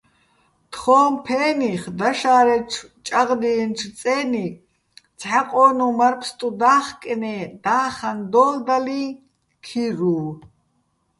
[0.71, 4.45] თხოჼ ფე́ნიხ დაშა́რეჩო̆ ჭაღდიენჩო̆ წე́ნი
[5.19, 9.03] ცჰ̦ა ყო́ნუჼ მარფსტუ და́ხკენე́ და́ხაჼ დოლდალიჼ
[9.65, 10.27] ქირუვ.